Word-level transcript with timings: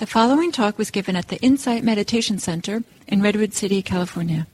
The 0.00 0.06
following 0.06 0.50
talk 0.50 0.78
was 0.78 0.90
given 0.90 1.14
at 1.14 1.28
the 1.28 1.36
Insight 1.42 1.84
Meditation 1.84 2.38
Center 2.38 2.82
in 3.06 3.20
Redwood 3.20 3.52
City, 3.52 3.82
California. 3.82 4.46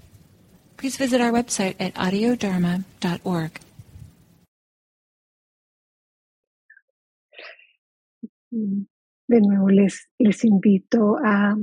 Please 0.77 0.97
visit 0.97 1.21
our 1.21 1.31
website 1.31 1.77
at 1.79 1.95
audiodharma.org. 1.95 3.61
De 8.51 9.41
nuevo 9.41 9.69
les, 9.69 10.09
les 10.19 10.45
invito 10.45 11.17
a, 11.25 11.55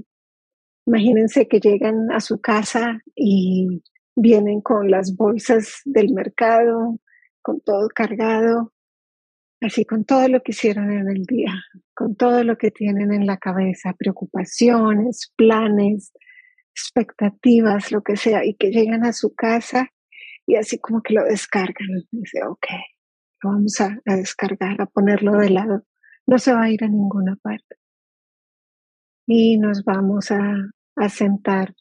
imagínense 0.88 1.50
que 1.50 1.60
llegan 1.60 2.10
a 2.14 2.22
su 2.22 2.40
casa 2.40 3.02
y 3.14 3.84
vienen 4.16 4.62
con 4.62 4.90
las 4.90 5.14
bolsas 5.14 5.82
del 5.84 6.14
mercado, 6.14 7.02
con 7.42 7.60
todo 7.60 7.90
cargado, 7.90 8.72
así 9.60 9.84
con 9.84 10.06
todo 10.06 10.30
lo 10.30 10.42
que 10.42 10.54
hicieron 10.54 10.90
en 10.90 11.10
el 11.10 11.26
día, 11.26 11.54
con 11.96 12.16
todo 12.16 12.44
lo 12.44 12.57
que 12.57 12.71
tienen 12.71 13.14
en 13.14 13.26
la 13.26 13.38
cabeza, 13.38 13.94
preocupaciones, 13.98 15.31
planes, 15.36 16.12
expectativas, 16.73 17.91
lo 17.91 18.02
que 18.02 18.16
sea, 18.16 18.45
y 18.45 18.55
que 18.55 18.72
llegan 18.72 19.05
a 19.05 19.13
su 19.13 19.34
casa 19.35 19.90
y 20.45 20.55
así 20.55 20.80
como 20.80 21.02
que 21.02 21.13
lo 21.13 21.23
descargan. 21.23 21.88
Dice, 22.12 22.44
ok, 22.45 22.66
lo 23.44 23.52
vamos 23.52 23.80
a, 23.82 23.99
descargar, 24.05 24.82
a 24.82 24.85
ponerlo 24.85 25.34
de 25.34 25.49
lado. 25.49 25.84
No 26.26 26.38
se 26.40 26.54
va 26.54 26.63
a 26.63 26.70
ir 26.70 26.84
a 26.84 26.88
ninguna 26.88 27.35
parte. 27.41 27.77
Y 29.26 29.57
nos 29.57 29.84
vamos 29.84 30.32
a, 30.32 30.55
a 30.96 31.10
sentar 31.10 31.73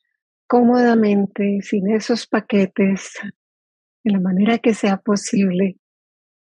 cómodamente, 0.47 1.61
sin 1.63 1.91
esos 1.91 2.27
paquetes, 2.27 3.15
de 4.05 4.13
la 4.13 4.21
manera 4.21 4.59
que 4.59 4.75
sea 4.75 4.99
posible, 4.99 5.77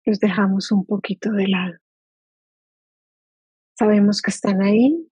los 0.05 0.19
dejamos 0.19 0.71
un 0.71 0.85
poquito 0.85 1.31
de 1.31 1.47
lado. 1.47 1.73
Sabemos 3.81 4.21
que 4.21 4.29
están 4.29 4.61
ahí, 4.61 5.09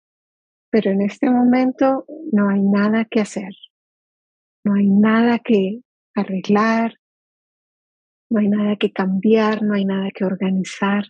pero 0.69 0.91
en 0.91 1.01
este 1.01 1.29
momento 1.29 2.05
no 2.33 2.49
hay 2.49 2.61
nada 2.61 3.05
que 3.05 3.21
hacer, 3.21 3.53
no 4.65 4.73
hay 4.73 4.87
nada 4.87 5.39
que 5.39 5.79
arreglar, 6.13 6.95
no 8.29 8.41
hay 8.41 8.49
nada 8.49 8.75
que 8.75 8.91
cambiar, 8.91 9.63
no 9.63 9.73
hay 9.73 9.85
nada 9.85 10.09
que 10.13 10.25
organizar. 10.25 11.05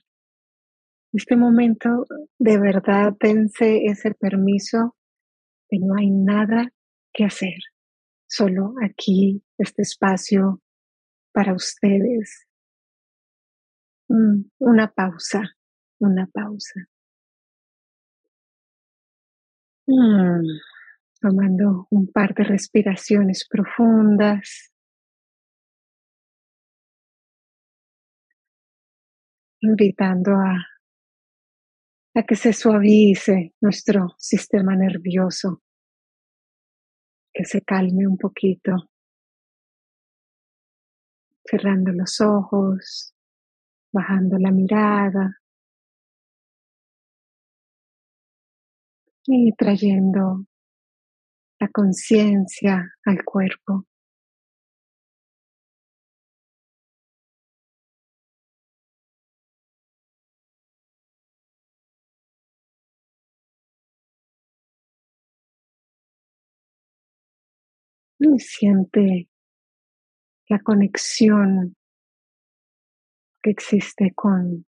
En 1.14 1.18
este 1.18 1.36
momento 1.36 2.06
de 2.38 2.60
verdad 2.60 3.14
dense 3.20 3.86
ese 3.86 4.14
permiso 4.14 4.96
de 5.72 5.80
no 5.80 5.96
hay 5.98 6.12
nada 6.12 6.70
que 7.12 7.26
hacer, 7.26 7.58
solo 8.30 8.76
aquí, 8.84 9.42
este 9.58 9.82
espacio 9.82 10.62
para 11.34 11.56
ustedes, 11.56 12.48
Mm, 14.10 14.46
una 14.60 14.88
pausa, 14.88 15.42
una 16.00 16.28
pausa. 16.28 16.88
Mm, 19.90 20.60
tomando 21.22 21.88
un 21.92 22.12
par 22.12 22.34
de 22.34 22.44
respiraciones 22.44 23.48
profundas. 23.48 24.74
Invitando 29.62 30.32
a, 30.34 30.68
a 32.16 32.24
que 32.24 32.36
se 32.36 32.52
suavice 32.52 33.56
nuestro 33.62 34.14
sistema 34.18 34.76
nervioso, 34.76 35.64
que 37.34 37.46
se 37.46 37.62
calme 37.62 38.06
un 38.06 38.18
poquito, 38.18 38.92
cerrando 41.46 41.92
los 41.94 42.20
ojos, 42.20 43.16
bajando 43.92 44.38
la 44.38 44.52
mirada 44.52 45.42
y 49.28 49.52
trayendo 49.54 50.46
la 51.60 51.68
conciencia 51.70 52.94
al 53.06 53.24
cuerpo. 53.24 53.86
Y 68.20 68.40
siente 68.40 69.30
la 70.50 70.60
conexión 70.60 71.76
existe 73.50 74.14
con, 74.16 74.66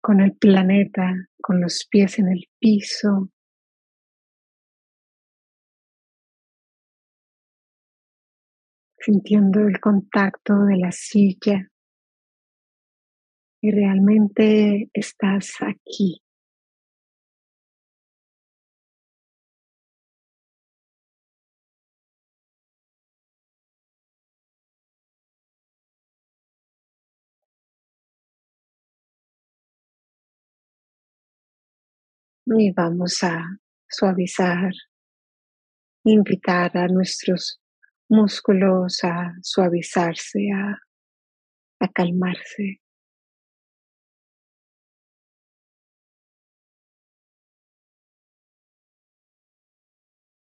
con 0.00 0.20
el 0.20 0.36
planeta, 0.36 1.12
con 1.40 1.60
los 1.60 1.86
pies 1.90 2.18
en 2.18 2.28
el 2.28 2.48
piso. 2.58 3.30
Sintiendo 9.04 9.60
el 9.60 9.80
contacto 9.80 10.54
de 10.64 10.78
la 10.78 10.90
silla 10.90 11.68
y 13.60 13.70
realmente 13.70 14.88
estás 14.94 15.56
aquí. 15.60 16.20
y 32.46 32.70
vamos 32.72 33.22
a 33.22 33.42
suavizar, 33.88 34.70
invitar 36.04 36.76
a 36.76 36.86
nuestros 36.88 37.63
músculos 38.14 39.02
a 39.04 39.34
suavizarse, 39.42 40.50
a, 40.52 40.78
a 41.80 41.88
calmarse. 41.88 42.80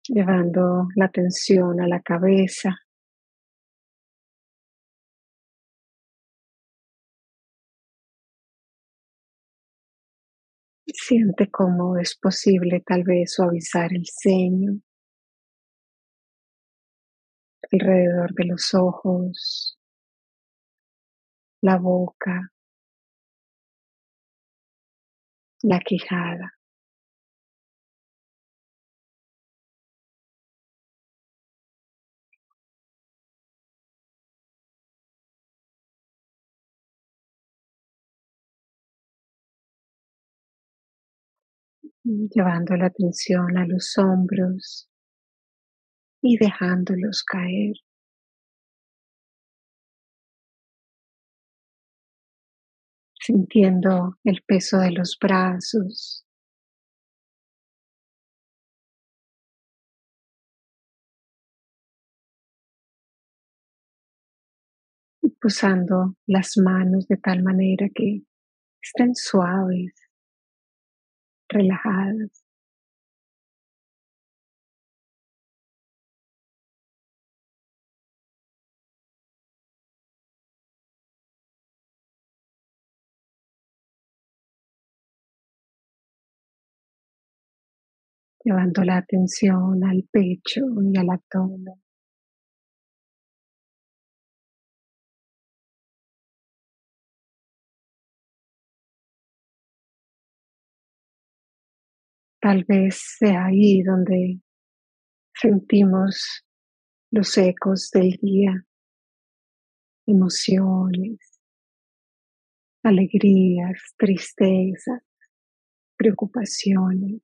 Llevando 0.08 0.88
la 0.96 1.06
atención 1.06 1.80
a 1.82 1.88
la 1.88 2.02
cabeza, 2.02 2.78
Siente 10.94 11.50
cómo 11.50 11.98
es 11.98 12.18
posible 12.18 12.84
tal 12.86 13.04
vez 13.04 13.34
suavizar 13.34 13.94
el 13.94 14.06
ceño 14.06 14.82
alrededor 17.72 18.34
de 18.34 18.46
los 18.46 18.74
ojos, 18.74 19.78
la 21.62 21.78
boca, 21.78 22.52
la 25.64 25.80
quijada. 25.80 26.54
llevando 42.04 42.76
la 42.76 42.88
atención 42.88 43.58
a 43.58 43.66
los 43.66 43.98
hombros 43.98 44.91
y 46.22 46.38
dejándolos 46.38 47.24
caer. 47.24 47.74
Sintiendo 53.20 54.18
el 54.24 54.42
peso 54.48 54.80
de 54.80 54.92
los 54.92 55.18
brazos. 55.20 56.26
Y 65.24 65.30
posando 65.40 66.16
las 66.26 66.58
manos 66.58 67.08
de 67.08 67.18
tal 67.18 67.44
manera 67.44 67.88
que 67.94 68.24
estén 68.82 69.14
suaves 69.16 69.94
relajadas. 71.50 72.41
Llevando 88.44 88.84
la 88.84 88.98
atención 88.98 89.84
al 89.84 90.04
pecho 90.12 90.62
y 90.82 90.98
al 90.98 91.10
abdomen. 91.10 91.82
Tal 102.42 102.64
vez 102.64 103.00
sea 103.20 103.46
ahí 103.46 103.84
donde 103.84 104.42
sentimos 105.36 106.44
los 107.12 107.38
ecos 107.38 107.92
del 107.92 108.18
día, 108.20 108.66
emociones, 110.08 111.40
alegrías, 112.84 113.94
tristezas, 113.96 115.04
preocupaciones. 115.96 117.22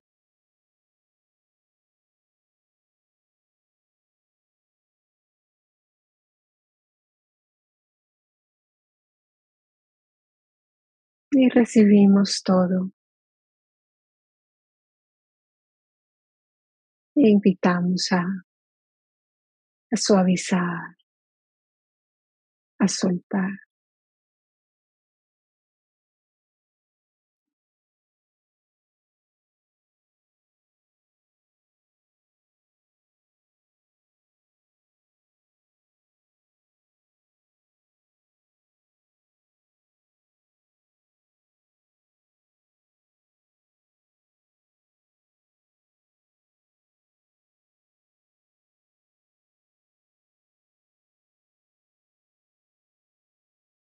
Y 11.39 11.49
recibimos 11.49 12.41
todo. 12.43 12.89
E 17.15 17.29
invitamos 17.29 18.11
a, 18.11 18.23
a 19.91 19.95
suavizar, 19.95 20.97
a 22.79 22.87
soltar. 22.87 23.66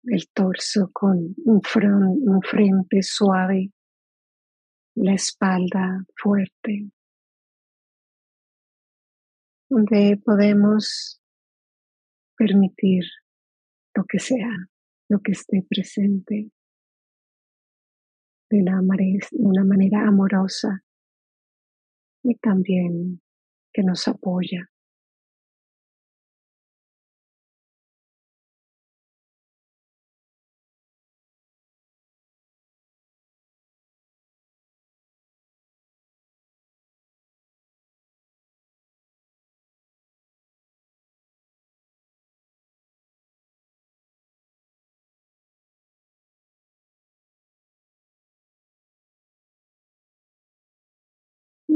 El 0.08 0.28
torso 0.34 0.90
con 0.94 1.36
un, 1.46 1.62
un 1.76 2.42
frente 2.42 3.02
suave, 3.02 3.72
la 4.96 5.14
espalda 5.14 6.06
fuerte, 6.16 6.90
donde 9.70 10.20
podemos 10.24 11.22
permitir 12.38 13.04
lo 13.96 14.06
que 14.06 14.20
sea, 14.20 14.50
lo 15.10 15.20
que 15.20 15.34
esté 15.34 15.66
presente 15.68 16.52
de 18.50 18.62
una, 18.62 18.82
manera, 18.82 19.28
de 19.32 19.46
una 19.46 19.64
manera 19.64 20.08
amorosa 20.08 20.84
y 22.24 22.36
también 22.36 23.22
que 23.74 23.84
nos 23.84 24.08
apoya. 24.08 24.70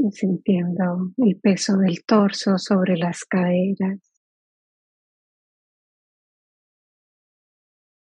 Sintiendo 0.09 1.11
el 1.17 1.39
peso 1.39 1.77
del 1.77 2.03
torso 2.05 2.57
sobre 2.57 2.97
las 2.97 3.23
caderas, 3.25 3.99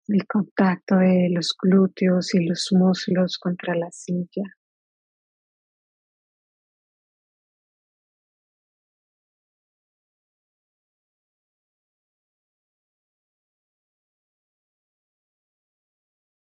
el 0.09 0.27
contacto 0.27 0.97
de 0.97 1.29
los 1.31 1.55
glúteos 1.61 2.35
y 2.35 2.47
los 2.47 2.69
muslos 2.73 3.39
contra 3.39 3.75
la 3.75 3.91
silla. 3.91 4.45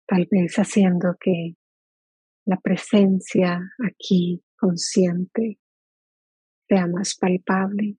Tal 0.07 0.27
vez 0.31 0.57
haciendo 0.57 1.17
que 1.21 1.55
la 2.47 2.57
presencia 2.57 3.61
aquí 3.87 4.43
consciente 4.59 5.59
sea 6.69 6.87
más 6.87 7.17
palpable. 7.17 7.97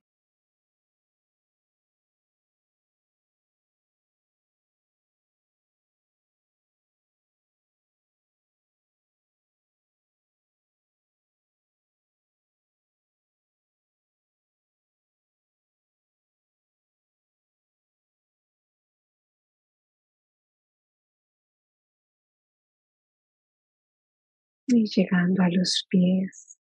Y 24.70 24.86
llegando 24.86 25.44
a 25.44 25.50
los 25.50 25.86
pies. 25.90 26.60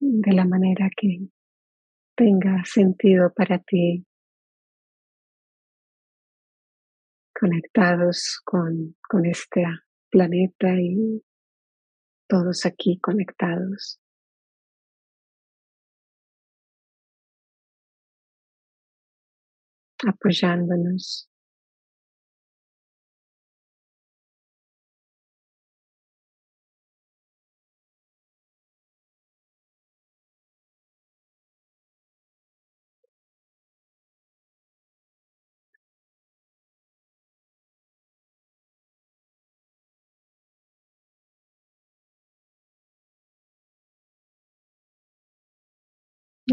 de 0.00 0.32
la 0.32 0.44
manera 0.44 0.88
que 0.96 1.28
tenga 2.16 2.64
sentido 2.64 3.32
para 3.32 3.58
ti, 3.58 4.04
conectados 7.38 8.40
con, 8.44 8.96
con 9.08 9.24
este 9.26 9.64
planeta 10.10 10.74
y 10.78 11.22
todos 12.30 12.64
aquí 12.64 12.98
conectados. 13.00 13.98
apoyándonos 20.08 21.29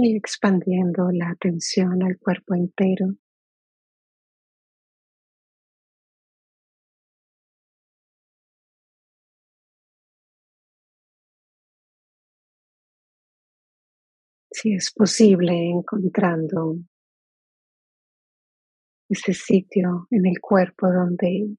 y 0.05 0.15
expandiendo 0.15 1.09
la 1.11 1.29
atención 1.29 2.03
al 2.03 2.17
cuerpo 2.17 2.55
entero. 2.55 3.15
Si 14.51 14.73
es 14.73 14.91
posible, 14.91 15.69
encontrando 15.69 16.77
ese 19.09 19.33
sitio 19.33 20.07
en 20.09 20.25
el 20.25 20.39
cuerpo 20.41 20.87
donde, 20.91 21.55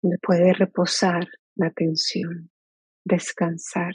donde 0.00 0.18
puede 0.18 0.52
reposar 0.54 1.28
la 1.54 1.66
atención, 1.66 2.50
descansar. 3.04 3.92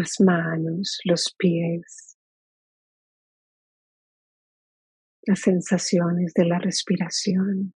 Las 0.00 0.18
manos, 0.20 0.98
los 1.04 1.34
pies, 1.36 2.16
las 5.26 5.40
sensaciones 5.40 6.32
de 6.34 6.46
la 6.46 6.58
respiración. 6.58 7.74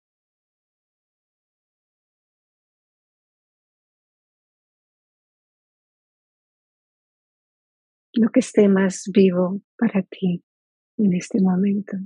Lo 8.15 8.29
que 8.31 8.41
esté 8.41 8.69
más 8.69 9.11
vivo 9.13 9.61
para 9.77 10.03
ti 10.03 10.45
en 10.99 11.15
este 11.15 11.41
momento. 11.41 11.97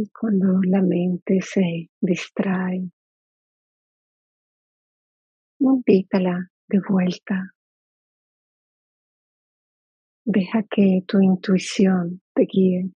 Y 0.00 0.08
cuando 0.18 0.62
la 0.62 0.80
mente 0.80 1.42
se 1.42 1.90
distrae, 2.00 2.90
invítala 5.58 6.50
de 6.68 6.80
vuelta. 6.88 7.52
Deja 10.24 10.62
que 10.70 11.02
tu 11.06 11.20
intuición 11.20 12.22
te 12.34 12.46
guíe. 12.50 12.90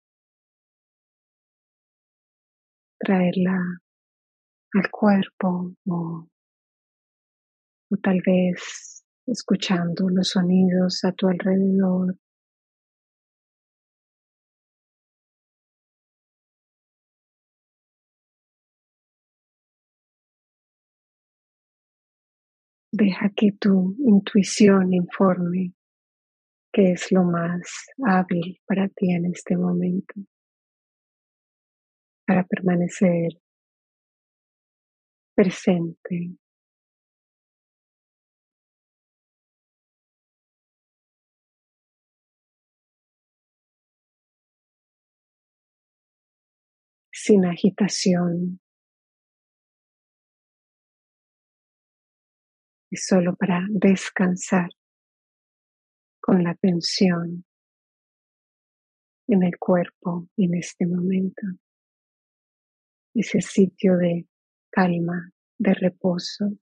Traerla 3.01 3.59
al 4.75 4.91
cuerpo 4.93 5.75
o, 5.89 6.29
o 7.91 7.97
tal 8.01 8.21
vez 8.25 9.03
escuchando 9.27 10.09
los 10.09 10.29
sonidos 10.29 11.03
a 11.03 11.11
tu 11.11 11.27
alrededor. 11.27 12.17
Deja 22.95 23.31
que 23.35 23.53
tu 23.53 23.97
intuición 24.07 24.93
informe 24.93 25.73
qué 26.71 26.93
es 26.93 27.11
lo 27.11 27.25
más 27.25 27.87
hábil 28.05 28.61
para 28.67 28.89
ti 28.89 29.13
en 29.13 29.27
este 29.27 29.57
momento, 29.57 30.15
para 32.27 32.45
permanecer 32.45 33.41
presente. 35.35 36.37
sin 47.25 47.45
agitación, 47.47 48.62
y 52.93 52.97
solo 52.99 53.35
para 53.35 53.67
descansar 53.71 54.69
con 56.21 56.45
la 56.45 56.51
atención 56.51 57.47
en 59.29 59.43
el 59.43 59.57
cuerpo 59.59 60.29
en 60.37 60.55
este 60.57 60.87
momento, 60.87 61.41
ese 63.15 63.41
sitio 63.41 63.97
de 63.97 64.27
calma, 64.71 65.33
de 65.59 65.73
reposo. 65.73 66.53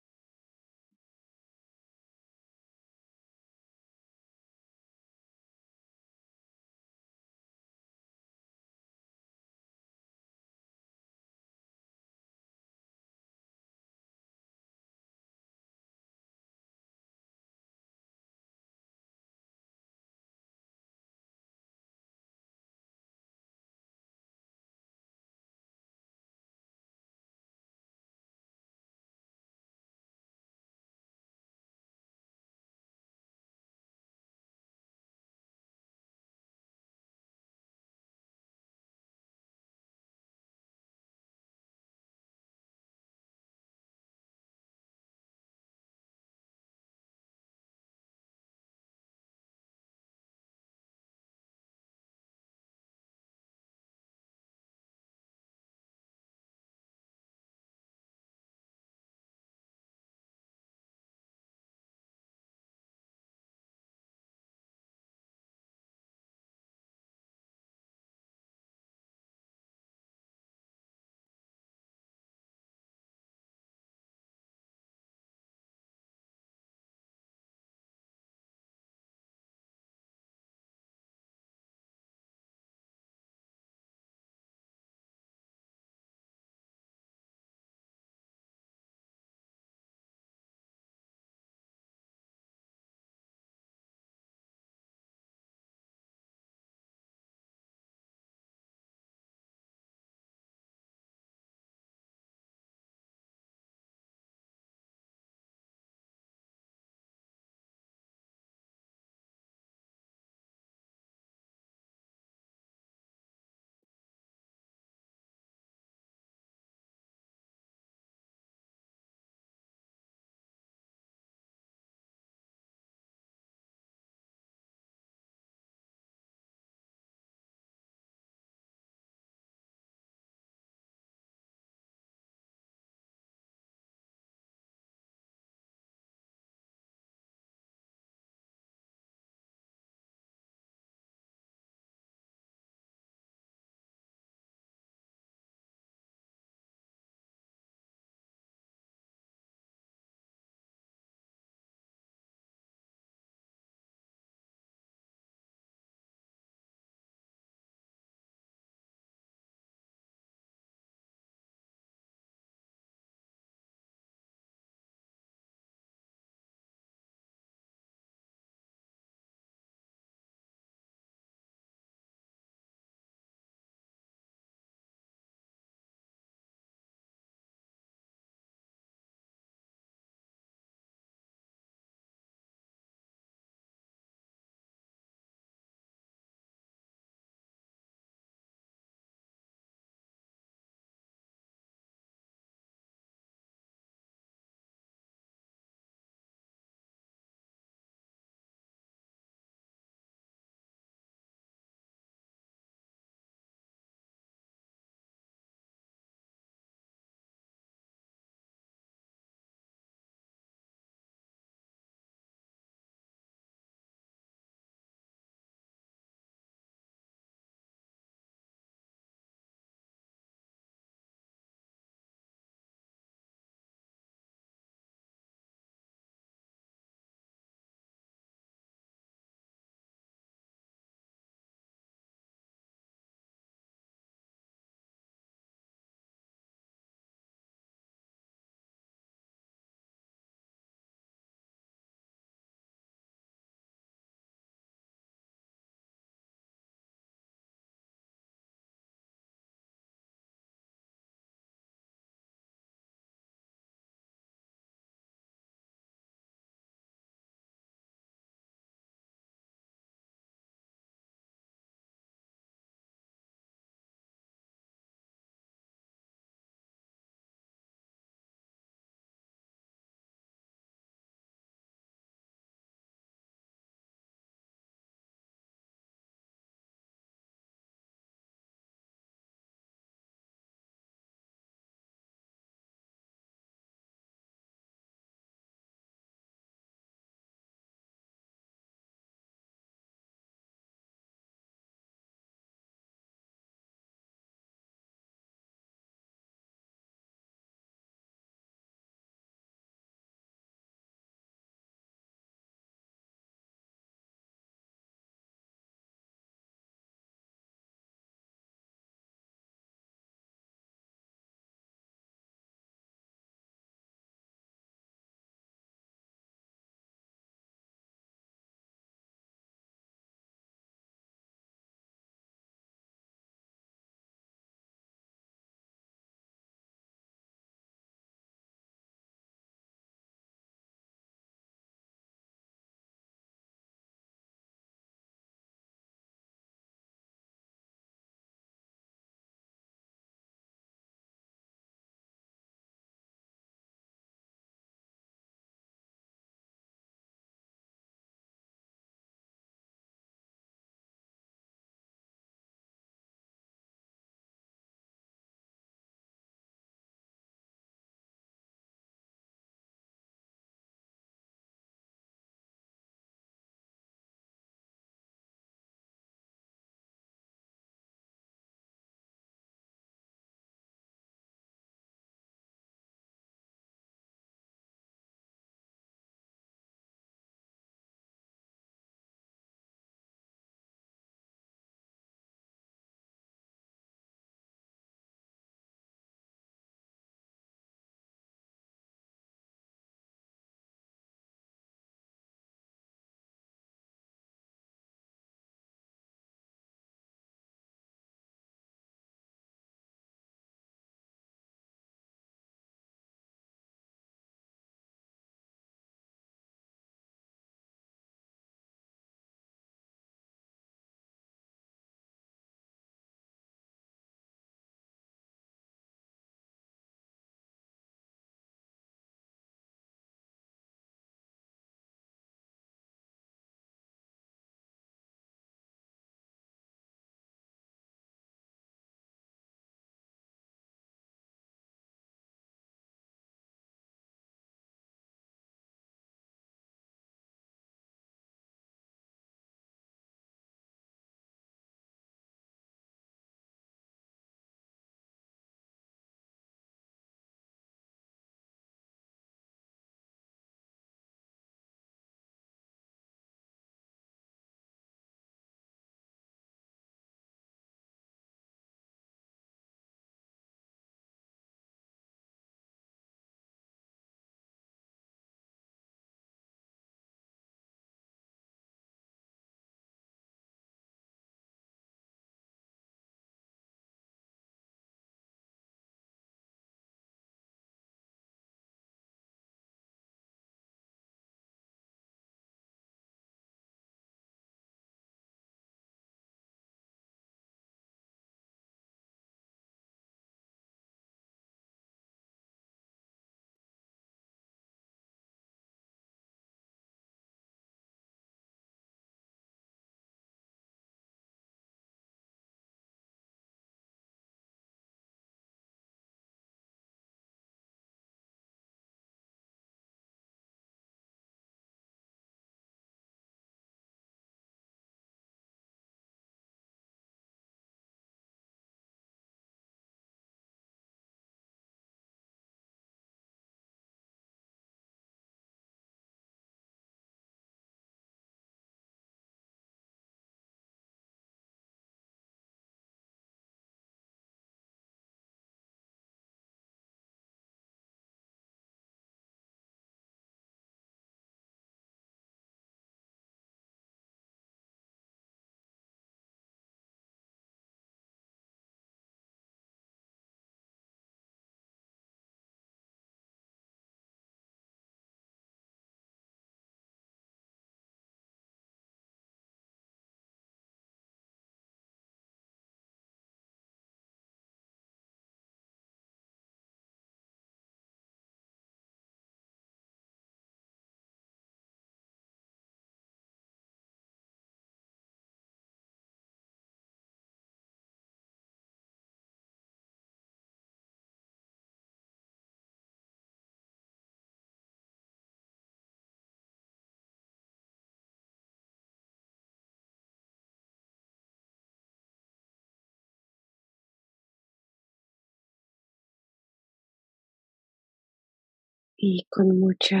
Y 598.96 599.26
con 599.28 599.60
mucha 599.60 600.00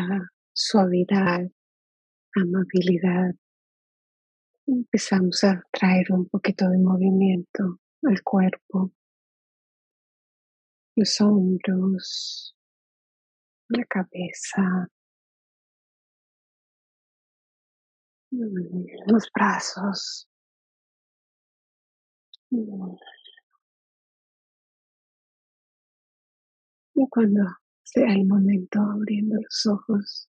suavidad, 0.52 1.50
amabilidad, 2.34 3.34
empezamos 4.66 5.44
a 5.44 5.62
traer 5.70 6.10
un 6.12 6.28
poquito 6.28 6.68
de 6.68 6.78
movimiento 6.78 7.80
al 8.02 8.22
cuerpo, 8.22 8.92
los 10.96 11.20
hombros, 11.20 12.56
la 13.68 13.84
cabeza, 13.84 14.88
los 18.30 19.30
brazos. 19.34 20.28
Y 26.98 27.06
cuando 27.10 27.42
sea 27.86 28.12
el 28.12 28.26
momento 28.26 28.80
abriendo 28.80 29.36
los 29.36 29.66
ojos, 29.66 30.28